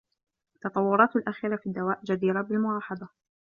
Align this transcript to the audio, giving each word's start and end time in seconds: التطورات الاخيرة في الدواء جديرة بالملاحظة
التطورات 0.55 1.15
الاخيرة 1.15 1.55
في 1.55 1.65
الدواء 1.67 1.99
جديرة 2.05 2.41
بالملاحظة 2.41 3.09